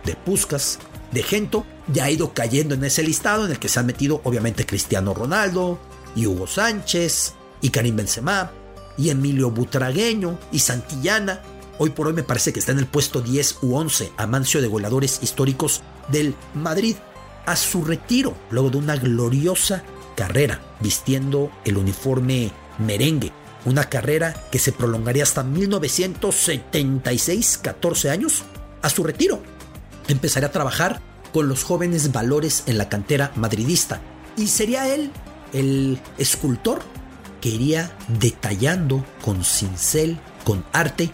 de 0.06 0.16
Puskas, 0.16 0.80
de 1.12 1.24
Gento, 1.24 1.66
ya 1.88 2.06
ha 2.06 2.12
ido 2.12 2.34
cayendo 2.34 2.76
en 2.76 2.84
ese 2.84 3.04
listado 3.04 3.46
en 3.46 3.52
el 3.52 3.60
que 3.60 3.70
se 3.70 3.80
han 3.80 3.86
metido 3.86 4.22
obviamente 4.24 4.66
Cristiano 4.66 5.14
Ronaldo, 5.14 5.80
y 6.16 6.26
Hugo 6.26 6.48
Sánchez, 6.48 7.34
y 7.62 7.70
Karim 7.70 7.98
Benzema, 7.98 8.52
y 8.98 9.10
Emilio 9.10 9.52
Butragueño, 9.52 10.38
y 10.52 10.60
Santillana. 10.60 11.42
Hoy 11.80 11.90
por 11.90 12.08
hoy 12.08 12.14
me 12.14 12.24
parece 12.24 12.54
que 12.54 12.60
está 12.60 12.72
en 12.72 12.80
el 12.80 12.88
puesto 12.88 13.22
10 13.22 13.58
u 13.64 13.76
11 13.76 14.14
Amancio 14.18 14.62
de 14.62 14.68
goleadores 14.68 15.20
históricos 15.22 15.82
del 16.10 16.36
Madrid 16.54 16.96
a 17.46 17.56
su 17.56 17.84
retiro, 17.84 18.36
luego 18.52 18.70
de 18.70 18.78
una 18.78 18.96
gloriosa 18.96 19.84
carrera, 20.16 20.62
vistiendo 20.80 21.52
el 21.66 21.78
uniforme 21.78 22.52
merengue. 22.78 23.32
Una 23.66 23.86
carrera 23.86 24.36
que 24.52 24.60
se 24.60 24.72
prolongaría 24.72 25.24
hasta 25.24 25.44
1976, 25.44 27.60
14 27.62 28.10
años, 28.10 28.44
a 28.82 28.90
su 28.90 29.04
retiro 29.04 29.42
empezaría 30.08 30.50
a 30.50 30.52
trabajar 30.52 31.02
con 31.34 31.48
los 31.48 31.64
jóvenes 31.64 32.12
valores 32.12 32.64
en 32.68 32.78
la 32.78 32.90
cantera 32.90 33.32
madridista 33.36 34.02
y 34.38 34.48
sería 34.48 34.94
él 34.94 35.12
el 35.54 36.00
escultor 36.18 36.82
que 37.42 37.50
iría 37.50 37.96
detallando 38.20 39.06
con 39.24 39.44
cincel, 39.44 40.20
con 40.44 40.64
arte, 40.74 41.12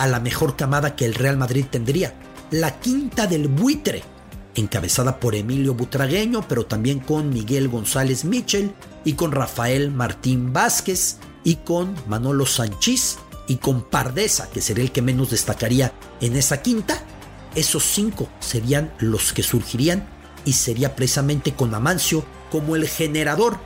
a 0.00 0.06
la 0.06 0.18
mejor 0.18 0.56
camada 0.56 0.96
que 0.96 1.04
el 1.04 1.14
Real 1.14 1.36
Madrid 1.36 1.66
tendría, 1.70 2.14
la 2.50 2.80
quinta 2.80 3.26
del 3.26 3.48
buitre, 3.48 4.02
encabezada 4.54 5.20
por 5.20 5.34
Emilio 5.34 5.74
Butragueño, 5.74 6.48
pero 6.48 6.64
también 6.64 7.00
con 7.00 7.28
Miguel 7.28 7.68
González 7.68 8.24
Mitchell 8.24 8.72
y 9.04 9.12
con 9.12 9.30
Rafael 9.30 9.90
Martín 9.90 10.54
Vázquez 10.54 11.18
y 11.44 11.56
con 11.56 11.94
Manolo 12.08 12.46
Sanchís 12.46 13.18
y 13.46 13.56
con 13.56 13.82
Pardesa, 13.82 14.48
que 14.50 14.62
sería 14.62 14.84
el 14.84 14.90
que 14.90 15.02
menos 15.02 15.32
destacaría 15.32 15.92
en 16.22 16.34
esa 16.34 16.62
quinta, 16.62 17.04
esos 17.54 17.84
cinco 17.84 18.26
serían 18.40 18.94
los 19.00 19.34
que 19.34 19.42
surgirían 19.42 20.08
y 20.46 20.54
sería 20.54 20.96
precisamente 20.96 21.52
con 21.52 21.74
Amancio 21.74 22.24
como 22.50 22.74
el 22.74 22.88
generador. 22.88 23.58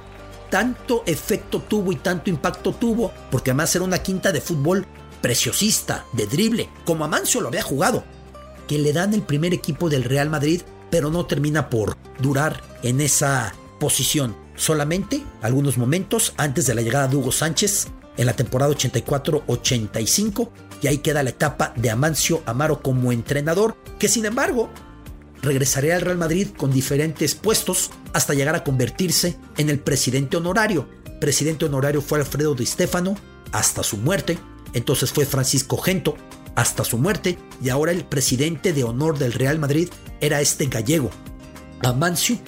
Tanto 0.50 1.04
efecto 1.06 1.60
tuvo 1.60 1.92
y 1.92 1.96
tanto 1.96 2.28
impacto 2.28 2.72
tuvo, 2.72 3.12
porque 3.30 3.52
además 3.52 3.74
era 3.76 3.84
una 3.84 4.02
quinta 4.02 4.32
de 4.32 4.40
fútbol 4.40 4.84
preciosista, 5.24 6.04
de 6.12 6.26
drible, 6.26 6.68
como 6.84 7.06
Amancio 7.06 7.40
lo 7.40 7.48
había 7.48 7.62
jugado, 7.62 8.04
que 8.68 8.78
le 8.78 8.92
dan 8.92 9.14
el 9.14 9.22
primer 9.22 9.54
equipo 9.54 9.88
del 9.88 10.04
Real 10.04 10.28
Madrid, 10.28 10.60
pero 10.90 11.10
no 11.10 11.24
termina 11.24 11.70
por 11.70 11.96
durar 12.20 12.60
en 12.82 13.00
esa 13.00 13.54
posición. 13.80 14.36
Solamente 14.54 15.24
algunos 15.40 15.78
momentos 15.78 16.34
antes 16.36 16.66
de 16.66 16.74
la 16.74 16.82
llegada 16.82 17.08
de 17.08 17.16
Hugo 17.16 17.32
Sánchez 17.32 17.86
en 18.18 18.26
la 18.26 18.36
temporada 18.36 18.74
84-85 18.74 20.50
y 20.82 20.88
ahí 20.88 20.98
queda 20.98 21.22
la 21.22 21.30
etapa 21.30 21.72
de 21.74 21.88
Amancio 21.88 22.42
Amaro 22.44 22.82
como 22.82 23.10
entrenador, 23.10 23.78
que 23.98 24.08
sin 24.08 24.26
embargo 24.26 24.68
regresaría 25.40 25.96
al 25.96 26.02
Real 26.02 26.18
Madrid 26.18 26.48
con 26.54 26.70
diferentes 26.70 27.34
puestos 27.34 27.92
hasta 28.12 28.34
llegar 28.34 28.56
a 28.56 28.62
convertirse 28.62 29.38
en 29.56 29.70
el 29.70 29.78
presidente 29.78 30.36
honorario. 30.36 30.86
Presidente 31.18 31.64
honorario 31.64 32.02
fue 32.02 32.18
Alfredo 32.18 32.54
Di 32.54 32.66
Stefano 32.66 33.16
hasta 33.52 33.82
su 33.82 33.96
muerte, 33.96 34.38
entonces 34.74 35.12
fue 35.12 35.24
Francisco 35.24 35.78
Gento 35.78 36.16
hasta 36.54 36.84
su 36.84 36.98
muerte 36.98 37.38
y 37.62 37.70
ahora 37.70 37.92
el 37.92 38.04
presidente 38.04 38.72
de 38.72 38.84
honor 38.84 39.18
del 39.18 39.32
Real 39.32 39.58
Madrid 39.58 39.88
era 40.20 40.40
este 40.40 40.66
gallego, 40.66 41.10
Amancio 41.82 42.38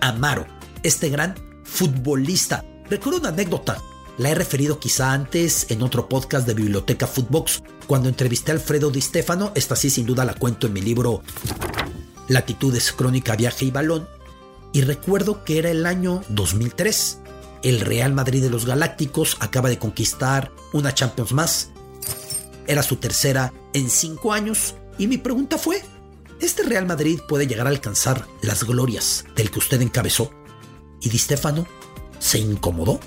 Amaro, 0.00 0.46
este 0.82 1.08
gran 1.08 1.34
futbolista. 1.64 2.64
Recuerdo 2.90 3.20
una 3.20 3.28
anécdota 3.30 3.80
la 4.16 4.30
he 4.30 4.34
referido 4.34 4.78
quizá 4.78 5.12
antes 5.12 5.66
en 5.70 5.82
otro 5.82 6.08
podcast 6.08 6.46
de 6.46 6.54
Biblioteca 6.54 7.08
Footbox, 7.08 7.62
cuando 7.88 8.08
entrevisté 8.08 8.52
a 8.52 8.54
Alfredo 8.54 8.90
Di 8.90 9.00
Stefano, 9.00 9.50
esta 9.56 9.74
sí 9.74 9.90
sin 9.90 10.06
duda 10.06 10.24
la 10.24 10.34
cuento 10.34 10.68
en 10.68 10.72
mi 10.72 10.80
libro 10.80 11.22
Latitudes, 12.28 12.92
Crónica, 12.92 13.34
Viaje 13.34 13.64
y 13.64 13.70
Balón, 13.72 14.08
y 14.72 14.82
recuerdo 14.82 15.42
que 15.44 15.58
era 15.58 15.70
el 15.70 15.84
año 15.84 16.22
2003. 16.28 17.18
El 17.64 17.80
Real 17.80 18.12
Madrid 18.12 18.40
de 18.40 18.50
los 18.50 18.66
Galácticos 18.66 19.36
acaba 19.40 19.68
de 19.68 19.78
conquistar 19.78 20.52
una 20.72 20.94
Champions 20.94 21.32
más. 21.32 21.70
Era 22.66 22.82
su 22.82 22.96
tercera 22.96 23.52
en 23.72 23.90
cinco 23.90 24.32
años, 24.32 24.74
y 24.98 25.06
mi 25.06 25.18
pregunta 25.18 25.58
fue, 25.58 25.82
¿este 26.40 26.62
Real 26.62 26.86
Madrid 26.86 27.20
puede 27.28 27.46
llegar 27.46 27.66
a 27.66 27.70
alcanzar 27.70 28.26
las 28.42 28.64
glorias 28.64 29.24
del 29.36 29.50
que 29.50 29.58
usted 29.58 29.80
encabezó? 29.82 30.30
Y 31.00 31.08
Di 31.10 31.18
Stefano 31.18 31.66
se 32.18 32.38
incomodó 32.38 33.00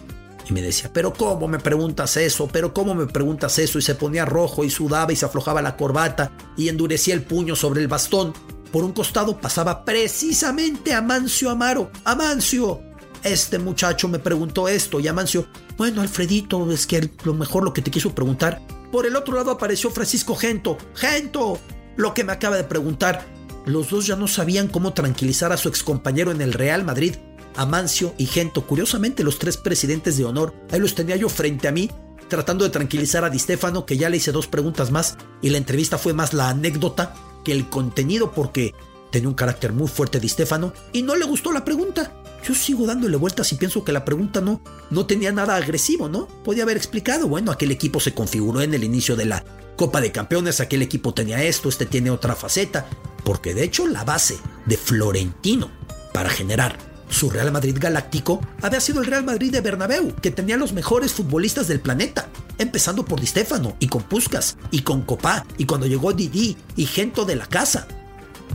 y 0.50 0.54
me 0.54 0.62
decía, 0.62 0.92
pero 0.94 1.14
¿cómo 1.14 1.48
me 1.48 1.60
preguntas 1.60 2.16
eso? 2.18 2.48
¿Pero 2.48 2.74
cómo 2.74 2.96
me 2.96 3.08
preguntas 3.08 3.58
eso? 3.60 3.80
Y 3.80 3.82
se 3.82 3.96
ponía 3.96 4.26
rojo 4.26 4.64
y 4.64 4.70
sudaba 4.70 5.12
y 5.12 5.16
se 5.16 5.26
aflojaba 5.26 5.62
la 5.62 5.76
corbata 5.76 6.32
y 6.56 6.70
endurecía 6.70 7.14
el 7.14 7.24
puño 7.24 7.56
sobre 7.56 7.82
el 7.82 7.88
bastón. 7.88 8.34
Por 8.72 8.84
un 8.84 8.94
costado 8.94 9.40
pasaba 9.40 9.84
precisamente 9.84 10.94
Amancio 10.94 11.50
Amaro. 11.50 11.92
Amancio, 12.06 12.82
este 13.24 13.60
muchacho 13.60 14.08
me 14.08 14.20
preguntó 14.20 14.68
esto 14.68 15.00
y 15.00 15.08
Amancio, 15.08 15.48
bueno, 15.78 16.02
Alfredito, 16.02 16.72
es 16.72 16.88
que 16.88 17.10
lo 17.24 17.34
mejor 17.34 17.64
lo 17.64 17.74
que 17.74 17.82
te 17.82 17.92
quiso 17.92 18.14
preguntar. 18.14 18.62
Por 18.92 19.06
el 19.06 19.16
otro 19.16 19.36
lado 19.36 19.52
apareció 19.52 19.90
Francisco 19.90 20.36
Gento. 20.36 20.78
Gento, 20.94 21.60
lo 21.96 22.14
que 22.14 22.24
me 22.24 22.32
acaba 22.32 22.56
de 22.56 22.64
preguntar. 22.64 23.26
Los 23.66 23.90
dos 23.90 24.08
ya 24.08 24.16
no 24.16 24.28
sabían 24.28 24.68
cómo 24.68 24.94
tranquilizar 24.94 25.52
a 25.52 25.58
su 25.58 25.68
excompañero 25.68 26.32
en 26.32 26.42
el 26.42 26.54
Real 26.54 26.86
Madrid 26.86 27.16
Amancio 27.58 28.14
y 28.18 28.28
Gento, 28.28 28.66
curiosamente 28.66 29.24
los 29.24 29.40
tres 29.40 29.58
presidentes 29.58 30.16
de 30.16 30.26
honor, 30.26 30.54
ahí 30.72 30.80
los 30.80 30.96
tenía 30.96 31.16
yo 31.16 31.28
frente 31.28 31.68
a 31.68 31.72
mí, 31.72 31.90
tratando 32.30 32.64
de 32.64 32.70
tranquilizar 32.70 33.26
a 33.26 33.30
Di 33.30 33.40
Stefano, 33.40 33.86
que 33.86 33.98
ya 33.98 34.10
le 34.10 34.18
hice 34.18 34.32
dos 34.32 34.48
preguntas 34.48 34.92
más, 34.92 35.18
y 35.42 35.50
la 35.50 35.58
entrevista 35.58 35.98
fue 35.98 36.14
más 36.14 36.34
la 36.34 36.50
anécdota 36.50 37.16
que 37.44 37.52
el 37.52 37.68
contenido, 37.68 38.32
porque 38.32 38.74
tenía 39.12 39.28
un 39.28 39.36
carácter 39.36 39.74
muy 39.74 39.88
fuerte 39.88 40.20
Di 40.20 40.30
Stefano, 40.30 40.72
y 40.94 41.02
no 41.02 41.16
le 41.16 41.26
gustó 41.26 41.52
la 41.52 41.66
pregunta. 41.66 42.14
Yo 42.48 42.56
sigo 42.56 42.86
dándole 42.86 43.18
vueltas 43.18 43.52
y 43.52 43.56
pienso 43.56 43.84
que 43.84 43.92
la 43.92 44.06
pregunta 44.06 44.40
no, 44.40 44.62
no 44.90 45.06
tenía 45.06 45.34
nada 45.34 45.58
agresivo, 45.58 46.08
¿no? 46.08 46.28
Podía 46.46 46.64
haber 46.64 46.78
explicado, 46.78 47.28
bueno, 47.28 47.52
aquel 47.52 47.72
equipo 47.72 48.00
se 48.00 48.14
configuró 48.14 48.62
en 48.62 48.74
el 48.74 48.86
inicio 48.86 49.18
de 49.18 49.26
la 49.26 49.44
Copa 49.76 50.00
de 50.00 50.14
Campeones, 50.14 50.62
aquel 50.62 50.82
equipo 50.82 51.14
tenía 51.14 51.44
esto, 51.44 51.68
este 51.68 51.86
tiene 51.86 52.10
otra 52.10 52.36
faceta, 52.36 52.88
porque 53.26 53.54
de 53.54 53.64
hecho 53.64 53.86
la 53.86 54.06
base 54.06 54.38
de 54.66 54.78
Florentino 54.78 55.70
para 56.14 56.30
generar 56.30 56.78
su 57.10 57.30
Real 57.30 57.52
Madrid 57.52 57.76
galáctico 57.78 58.40
había 58.62 58.80
sido 58.80 59.02
el 59.02 59.08
Real 59.08 59.26
Madrid 59.26 59.52
de 59.52 59.60
Bernabéu, 59.60 60.16
que 60.16 60.32
tenía 60.32 60.56
los 60.56 60.72
mejores 60.72 61.12
futbolistas 61.12 61.68
del 61.68 61.82
planeta, 61.82 62.30
empezando 62.58 63.04
por 63.04 63.20
Di 63.20 63.28
Stefano 63.28 63.76
y 63.80 63.88
con 63.88 64.04
Puskas 64.04 64.56
y 64.72 64.84
con 64.84 65.02
Copá 65.02 65.46
y 65.58 65.66
cuando 65.66 65.86
llegó 65.86 66.14
Didi 66.14 66.56
y 66.78 66.86
Gento 66.86 67.26
de 67.26 67.36
la 67.36 67.46
casa. 67.46 67.88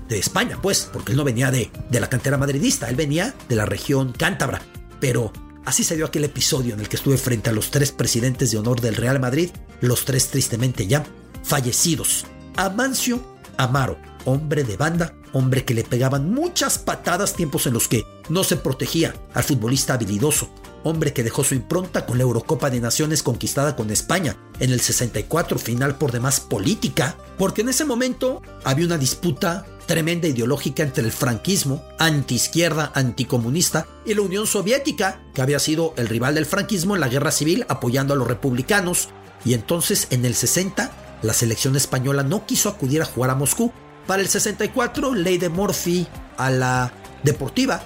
De 0.09 0.19
España, 0.19 0.59
pues, 0.61 0.89
porque 0.93 1.13
él 1.13 1.19
no 1.19 1.25
venía 1.25 1.51
de, 1.51 1.71
de 1.91 2.01
la 2.01 2.09
cantera 2.09 2.37
madridista, 2.39 2.89
él 2.89 2.97
venía 2.97 3.35
de 3.49 3.57
la 3.57 3.67
región 3.67 4.13
cántabra. 4.13 4.61
Pero 5.01 5.33
así 5.65 5.85
se 5.85 5.97
dio 5.97 6.07
aquel 6.07 6.25
episodio 6.25 6.75
en 6.75 6.81
el 6.81 6.89
que 6.89 6.97
estuve 6.97 7.17
frente 7.17 7.51
a 7.51 7.53
los 7.53 7.71
tres 7.71 7.93
presidentes 7.93 8.51
de 8.51 8.59
honor 8.59 8.81
del 8.81 8.97
Real 8.97 9.21
Madrid, 9.21 9.51
los 9.81 10.05
tres 10.05 10.29
tristemente 10.29 10.87
ya 10.87 11.05
fallecidos. 11.43 12.27
Amancio 12.57 13.33
Amaro, 13.57 13.99
hombre 14.25 14.65
de 14.65 14.77
banda, 14.77 15.15
hombre 15.33 15.65
que 15.65 15.75
le 15.75 15.85
pegaban 15.85 16.33
muchas 16.33 16.79
patadas 16.79 17.35
tiempos 17.35 17.67
en 17.67 17.75
los 17.75 17.89
que 17.89 18.05
no 18.29 18.45
se 18.45 18.57
protegía 18.57 19.15
al 19.35 19.45
futbolista 19.45 19.95
habilidoso, 19.95 20.51
hombre 20.85 21.13
que 21.13 21.23
dejó 21.23 21.45
su 21.45 21.55
impronta 21.55 22.07
con 22.07 22.19
la 22.19 22.25
Eurocopa 22.25 22.71
de 22.71 22.81
Naciones 22.81 23.23
conquistada 23.23 23.77
con 23.77 23.91
España 23.91 24.37
en 24.59 24.73
el 24.73 24.81
64, 24.81 25.59
final 25.59 25.97
por 25.97 26.13
demás 26.13 26.41
política, 26.41 27.17
porque 27.39 27.63
en 27.63 27.69
ese 27.69 27.85
momento 27.85 28.43
había 28.65 28.87
una 28.87 28.99
disputa 28.99 29.67
tremenda 29.87 30.29
ideológica 30.29 30.83
entre 30.83 31.05
el 31.05 31.13
franquismo, 31.13 31.85
antiizquierda, 31.99 32.93
anticomunista, 32.95 33.87
y 34.05 34.15
la 34.15 34.23
Unión 34.23 34.47
Soviética, 34.47 35.21
que 35.35 35.43
había 35.43 35.59
sido 35.59 35.95
el 35.97 36.09
rival 36.09 36.35
del 36.35 36.47
franquismo 36.47 36.95
en 36.95 37.01
la 37.01 37.09
guerra 37.09 37.31
civil 37.31 37.67
apoyando 37.69 38.15
a 38.15 38.17
los 38.17 38.29
republicanos, 38.29 39.09
y 39.45 39.55
entonces 39.55 40.07
en 40.11 40.25
el 40.25 40.35
60 40.35 41.19
la 41.23 41.33
selección 41.33 41.77
española 41.77 42.23
no 42.23 42.47
quiso 42.47 42.69
acudir 42.69 43.01
a 43.03 43.07
jugar 43.07 43.31
a 43.31 43.35
Moscú. 43.35 43.73
Para 44.07 44.23
el 44.23 44.29
64, 44.29 45.15
ley 45.15 45.39
de 45.39 45.49
Morphy 45.49 46.07
a 46.37 46.51
la 46.51 46.93
deportiva. 47.23 47.83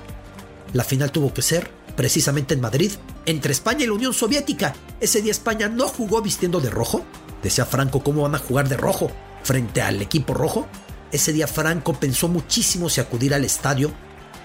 La 0.73 0.85
final 0.85 1.13
tuvo 1.13 1.33
que 1.35 1.43
ser 1.43 1.71
precisamente 1.97 2.55
en 2.55 2.61
Madrid, 2.61 2.93
entre 3.27 3.53
España 3.53 3.85
y 3.85 3.87
la 3.87 3.93
Unión 3.93 4.15
Soviética. 4.15 4.75
Ese 5.01 5.21
día 5.21 5.33
España 5.33 5.69
no 5.69 5.89
jugó 5.89 6.23
vistiendo 6.23 6.61
de 6.61 6.71
rojo. 6.71 7.05
Decía 7.43 7.67
Franco, 7.67 8.03
¿cómo 8.03 8.23
van 8.23 8.35
a 8.35 8.39
jugar 8.39 8.69
de 8.69 8.77
rojo 8.77 9.11
frente 9.43 9.83
al 9.83 10.01
equipo 10.01 10.35
rojo? 10.35 10.67
Ese 11.13 11.33
día 11.33 11.47
Franco 11.47 11.95
pensó 11.95 12.29
muchísimo 12.29 12.89
si 12.89 13.01
acudir 13.01 13.35
al 13.35 13.45
estadio. 13.45 13.93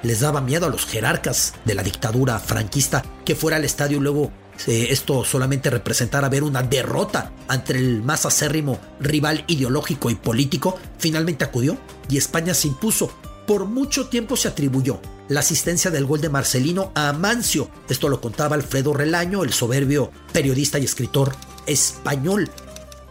Les 0.03 0.21
daba 0.21 0.41
miedo 0.41 0.65
a 0.65 0.69
los 0.69 0.85
jerarcas 0.85 1.53
de 1.65 1.75
la 1.75 1.83
dictadura 1.83 2.39
franquista 2.39 3.03
que 3.23 3.35
fuera 3.35 3.57
al 3.57 3.65
estadio 3.65 3.99
luego 3.99 4.31
eh, 4.67 4.87
esto 4.89 5.23
solamente 5.23 5.69
representara 5.69 6.29
ver 6.29 6.43
una 6.43 6.61
derrota 6.61 7.31
ante 7.47 7.73
el 7.73 8.03
más 8.03 8.25
acérrimo 8.25 8.79
rival 8.99 9.43
ideológico 9.47 10.09
y 10.09 10.15
político. 10.15 10.77
Finalmente 10.97 11.43
acudió 11.43 11.77
y 12.09 12.17
España 12.17 12.53
se 12.53 12.67
impuso. 12.67 13.11
Por 13.47 13.65
mucho 13.65 14.07
tiempo 14.07 14.37
se 14.37 14.47
atribuyó 14.47 15.01
la 15.27 15.39
asistencia 15.39 15.89
del 15.89 16.05
gol 16.05 16.21
de 16.21 16.29
Marcelino 16.29 16.91
a 16.93 17.09
Amancio. 17.09 17.69
Esto 17.89 18.07
lo 18.07 18.21
contaba 18.21 18.55
Alfredo 18.55 18.93
Relaño, 18.93 19.43
el 19.43 19.51
soberbio 19.51 20.11
periodista 20.31 20.77
y 20.77 20.85
escritor 20.85 21.35
español. 21.65 22.49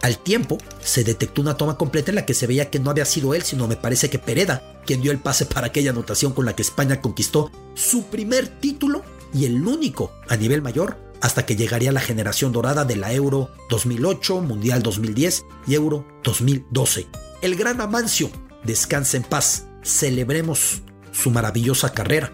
Al 0.01 0.17
tiempo, 0.17 0.57
se 0.83 1.03
detectó 1.03 1.41
una 1.41 1.57
toma 1.57 1.77
completa 1.77 2.09
en 2.09 2.15
la 2.15 2.25
que 2.25 2.33
se 2.33 2.47
veía 2.47 2.71
que 2.71 2.79
no 2.79 2.89
había 2.89 3.05
sido 3.05 3.35
él, 3.35 3.43
sino 3.43 3.67
me 3.67 3.75
parece 3.75 4.09
que 4.09 4.17
Pereda, 4.17 4.81
quien 4.85 5.01
dio 5.01 5.11
el 5.11 5.19
pase 5.19 5.45
para 5.45 5.67
aquella 5.67 5.91
anotación 5.91 6.33
con 6.33 6.45
la 6.45 6.55
que 6.55 6.63
España 6.63 7.01
conquistó 7.01 7.51
su 7.75 8.05
primer 8.05 8.47
título 8.47 9.03
y 9.31 9.45
el 9.45 9.65
único 9.65 10.11
a 10.27 10.37
nivel 10.37 10.63
mayor 10.63 10.97
hasta 11.21 11.45
que 11.45 11.55
llegaría 11.55 11.91
la 11.91 12.01
generación 12.01 12.51
dorada 12.51 12.83
de 12.83 12.95
la 12.95 13.13
Euro 13.13 13.51
2008, 13.69 14.41
Mundial 14.41 14.81
2010 14.81 15.45
y 15.67 15.75
Euro 15.75 16.03
2012. 16.23 17.07
El 17.43 17.55
gran 17.55 17.79
Amancio, 17.79 18.31
descansa 18.63 19.17
en 19.17 19.23
paz, 19.23 19.67
celebremos 19.83 20.81
su 21.11 21.29
maravillosa 21.29 21.93
carrera, 21.93 22.33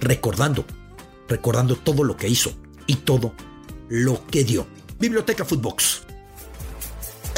recordando, 0.00 0.64
recordando 1.28 1.76
todo 1.76 2.04
lo 2.04 2.16
que 2.16 2.28
hizo 2.28 2.52
y 2.86 2.96
todo 2.96 3.34
lo 3.90 4.26
que 4.28 4.44
dio. 4.44 4.66
Biblioteca 4.98 5.44
Footbox 5.44 6.05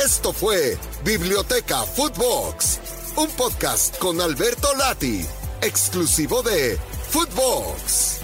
esto 0.05 0.33
fue 0.33 0.76
Biblioteca 1.05 1.83
Footbox, 1.83 2.78
un 3.17 3.28
podcast 3.31 3.99
con 3.99 4.21
Alberto 4.21 4.69
Lati, 4.76 5.26
exclusivo 5.61 6.43
de 6.43 6.78
Footbox. 7.11 8.18